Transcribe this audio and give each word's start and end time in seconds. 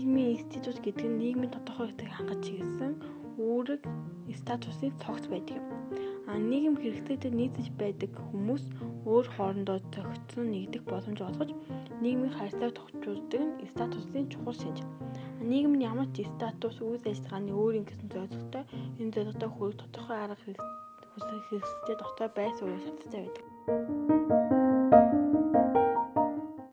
статус 0.00 0.78
гэдэг 0.80 1.06
нь 1.08 1.18
нийгмийн 1.20 1.52
тодорхой 1.52 1.92
хэсэг 1.92 2.08
хангаж 2.08 2.40
чиглэсэн 2.46 2.92
үүрэг 3.36 3.82
статусын 4.40 4.92
цогц 5.02 5.24
байдаг 5.28 5.58
юм. 5.60 5.66
А 6.30 6.38
нийгэм 6.38 6.76
хэрэгцээтэй 6.78 7.32
нийцэж 7.34 7.66
байдаг 7.74 8.10
хүмүүс 8.30 8.64
өөр 9.04 9.26
хоорондоо 9.34 9.78
зохицсон 9.92 10.46
нэгдэх 10.54 10.82
боломж 10.86 11.18
олгож 11.20 11.50
нийгмийн 12.00 12.32
харьцааг 12.38 12.72
тохижуулдаг 12.78 13.42
нь 13.44 13.66
статусын 13.74 14.30
чухал 14.30 14.54
шинж. 14.54 14.78
Нийгэм 15.42 15.74
нь 15.76 15.86
ямар 15.90 16.08
ч 16.14 16.22
статус 16.32 16.78
үйл 16.78 17.02
ажиллагааны 17.02 17.50
өөрийн 17.50 17.86
гэсэн 17.88 18.08
зорилготой 18.14 18.64
энэ 19.00 19.14
зорилготой 19.14 19.50
хүрэх 19.52 19.76
тодорхой 19.82 20.18
арга 20.22 20.36
хэрэгсэлтэй 20.38 21.96
дотор 21.98 22.30
байр 22.36 22.52
суурь 22.54 22.78
шаардлагатай 22.78 23.20
байдаг. 23.26 24.29